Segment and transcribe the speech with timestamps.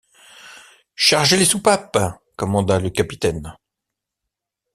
[0.95, 1.99] Chargez les soupapes»,
[2.35, 3.55] commanda le capitaine.